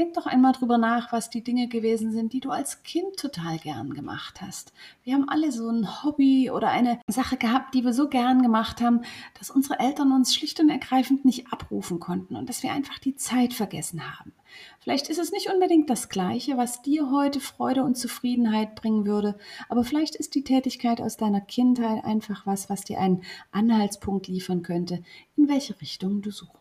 Denk 0.00 0.14
doch 0.14 0.24
einmal 0.24 0.52
drüber 0.52 0.78
nach, 0.78 1.12
was 1.12 1.28
die 1.28 1.44
Dinge 1.44 1.68
gewesen 1.68 2.10
sind, 2.10 2.32
die 2.32 2.40
du 2.40 2.48
als 2.48 2.82
Kind 2.84 3.18
total 3.18 3.58
gern 3.58 3.92
gemacht 3.92 4.40
hast. 4.40 4.72
Wir 5.04 5.12
haben 5.12 5.28
alle 5.28 5.52
so 5.52 5.68
ein 5.68 6.02
Hobby 6.02 6.50
oder 6.50 6.70
eine 6.70 6.98
Sache 7.06 7.36
gehabt, 7.36 7.74
die 7.74 7.84
wir 7.84 7.92
so 7.92 8.08
gern 8.08 8.40
gemacht 8.40 8.80
haben, 8.80 9.02
dass 9.38 9.50
unsere 9.50 9.78
Eltern 9.78 10.12
uns 10.12 10.34
schlicht 10.34 10.58
und 10.58 10.70
ergreifend 10.70 11.26
nicht 11.26 11.52
abrufen 11.52 12.00
konnten 12.00 12.34
und 12.34 12.48
dass 12.48 12.62
wir 12.62 12.72
einfach 12.72 12.98
die 12.98 13.14
Zeit 13.14 13.52
vergessen 13.52 14.00
haben. 14.16 14.32
Vielleicht 14.78 15.10
ist 15.10 15.18
es 15.18 15.32
nicht 15.32 15.52
unbedingt 15.52 15.90
das 15.90 16.08
Gleiche, 16.08 16.56
was 16.56 16.80
dir 16.80 17.10
heute 17.10 17.38
Freude 17.38 17.84
und 17.84 17.98
Zufriedenheit 17.98 18.76
bringen 18.76 19.04
würde, 19.04 19.36
aber 19.68 19.84
vielleicht 19.84 20.14
ist 20.14 20.34
die 20.34 20.44
Tätigkeit 20.44 21.02
aus 21.02 21.18
deiner 21.18 21.42
Kindheit 21.42 22.06
einfach 22.06 22.46
was, 22.46 22.70
was 22.70 22.84
dir 22.84 22.98
einen 23.00 23.22
Anhaltspunkt 23.52 24.28
liefern 24.28 24.62
könnte, 24.62 25.02
in 25.36 25.46
welche 25.50 25.78
Richtung 25.82 26.22
du 26.22 26.30
suchen 26.30 26.59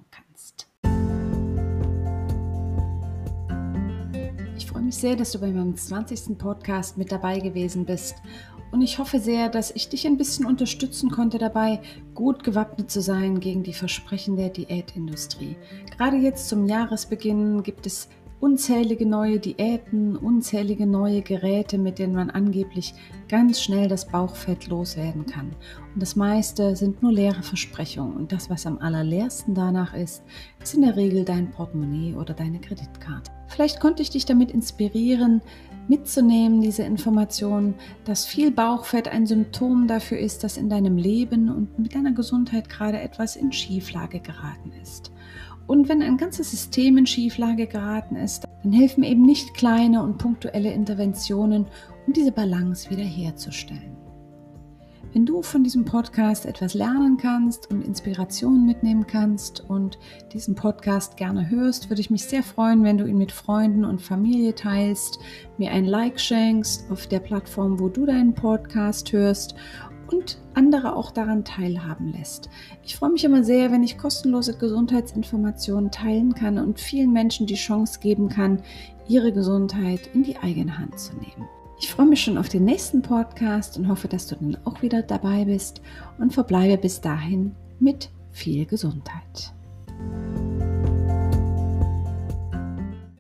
mich 4.90 4.98
sehr, 4.98 5.16
dass 5.16 5.34
du 5.34 5.40
bei 5.40 5.52
meinem 5.52 5.76
20. 5.76 6.36
Podcast 6.40 6.98
mit 6.98 7.12
dabei 7.12 7.38
gewesen 7.38 7.86
bist. 7.86 8.16
Und 8.72 8.82
ich 8.82 8.98
hoffe 8.98 9.20
sehr, 9.20 9.48
dass 9.48 9.70
ich 9.70 9.88
dich 9.88 10.08
ein 10.08 10.18
bisschen 10.18 10.48
unterstützen 10.48 11.12
konnte 11.12 11.38
dabei, 11.38 11.80
gut 12.16 12.44
gewappnet 12.44 12.90
zu 12.90 13.00
sein 13.00 13.40
gegen 13.40 13.62
die 13.62 13.74
Versprechen 13.74 14.36
der 14.36 14.50
Diätindustrie. 14.50 15.58
Gerade 15.96 16.18
jetzt 16.18 16.50
zum 16.50 16.66
Jahresbeginn 16.66 17.62
gibt 17.62 17.86
es 17.86 18.10
unzählige 18.40 19.06
neue 19.06 19.40
Diäten, 19.40 20.16
unzählige 20.16 20.88
neue 20.88 21.22
Geräte, 21.22 21.78
mit 21.78 22.00
denen 22.00 22.14
man 22.14 22.30
angeblich 22.30 22.94
ganz 23.28 23.62
schnell 23.62 23.88
das 23.88 24.08
Bauchfett 24.08 24.68
loswerden 24.68 25.26
kann. 25.26 25.52
Und 25.94 26.02
das 26.02 26.16
meiste 26.16 26.76
sind 26.76 27.04
nur 27.04 27.12
leere 27.12 27.44
Versprechungen. 27.44 28.16
Und 28.16 28.32
das, 28.32 28.50
was 28.50 28.66
am 28.66 28.80
allerleersten 28.80 29.54
danach 29.54 29.94
ist, 29.94 30.24
ist 30.62 30.74
in 30.74 30.82
der 30.84 30.96
Regel 30.96 31.26
dein 31.26 31.52
Portemonnaie 31.52 32.16
oder 32.16 32.34
deine 32.34 32.60
Kreditkarte. 32.60 33.32
Vielleicht 33.48 33.80
konnte 33.80 34.02
ich 34.02 34.10
dich 34.10 34.26
damit 34.26 34.52
inspirieren, 34.52 35.42
mitzunehmen, 35.90 36.62
diese 36.62 36.84
Information, 36.84 37.74
dass 38.06 38.26
viel 38.26 38.52
Bauchfett 38.52 39.08
ein 39.08 39.26
Symptom 39.26 39.88
dafür 39.88 40.20
ist, 40.20 40.44
dass 40.44 40.56
in 40.56 40.70
deinem 40.70 40.98
Leben 40.98 41.50
und 41.50 41.80
mit 41.80 41.96
deiner 41.96 42.12
Gesundheit 42.12 42.70
gerade 42.70 43.02
etwas 43.02 43.36
in 43.36 43.52
Schieflage 43.52 44.20
geraten 44.20 44.72
ist. 44.82 45.12
Und 45.70 45.88
wenn 45.88 46.02
ein 46.02 46.18
ganzes 46.18 46.50
System 46.50 46.98
in 46.98 47.06
Schieflage 47.06 47.68
geraten 47.68 48.16
ist, 48.16 48.44
dann 48.64 48.72
helfen 48.72 49.04
eben 49.04 49.22
nicht 49.22 49.54
kleine 49.54 50.02
und 50.02 50.18
punktuelle 50.18 50.74
Interventionen, 50.74 51.68
um 52.08 52.14
diese 52.14 52.32
Balance 52.32 52.90
wiederherzustellen. 52.90 53.96
Wenn 55.14 55.28
du 55.28 55.44
von 55.44 55.64
diesem 55.64 55.86
Podcast 55.86 56.48
etwas 56.48 56.74
lernen 56.74 57.18
kannst 57.18 57.70
und 57.70 57.86
Inspiration 57.86 58.66
mitnehmen 58.66 59.06
kannst 59.06 59.64
und 59.70 60.00
diesen 60.34 60.56
Podcast 60.56 61.18
gerne 61.18 61.52
hörst, 61.52 61.92
würde 61.92 62.02
ich 62.02 62.10
mich 62.10 62.24
sehr 62.26 62.42
freuen, 62.42 62.84
wenn 62.84 62.98
du 62.98 63.06
ihn 63.06 63.20
mit 63.20 63.32
Freunden 63.32 63.86
und 63.86 64.02
Familie 64.02 64.56
teilst, 64.56 65.20
mir 65.60 65.70
ein 65.70 65.86
Like 65.86 66.20
schenkst 66.20 66.90
auf 66.90 67.06
der 67.06 67.20
Plattform, 67.20 67.80
wo 67.80 67.90
du 67.90 68.08
deinen 68.08 68.34
Podcast 68.34 69.12
hörst 69.12 69.54
und 70.12 70.40
andere 70.54 70.96
auch 70.96 71.12
daran 71.12 71.46
teilhaben 71.46 72.12
lässt. 72.12 72.50
Ich 72.84 72.96
freue 72.96 73.12
mich 73.12 73.24
immer 73.24 73.44
sehr, 73.44 73.72
wenn 73.72 73.84
ich 73.84 73.98
kostenlose 73.98 74.58
Gesundheitsinformationen 74.58 75.92
teilen 75.92 76.34
kann 76.34 76.58
und 76.58 76.80
vielen 76.80 77.14
Menschen 77.14 77.48
die 77.48 77.56
Chance 77.56 78.00
geben 78.00 78.30
kann, 78.30 78.62
ihre 79.08 79.32
Gesundheit 79.32 80.02
in 80.14 80.24
die 80.24 80.38
eigene 80.38 80.78
Hand 80.78 81.00
zu 81.00 81.14
nehmen. 81.16 81.48
Ich 81.82 81.90
freue 81.90 82.08
mich 82.08 82.22
schon 82.22 82.38
auf 82.38 82.50
den 82.50 82.66
nächsten 82.66 83.02
Podcast 83.02 83.78
und 83.78 83.88
hoffe, 83.88 84.08
dass 84.08 84.28
du 84.28 84.36
dann 84.36 84.58
auch 84.66 84.82
wieder 84.82 85.02
dabei 85.02 85.46
bist 85.46 85.82
und 86.18 86.34
verbleibe 86.34 86.78
bis 86.78 87.00
dahin 87.00 87.56
mit 87.80 88.10
viel 88.32 88.66
Gesundheit. 88.66 89.54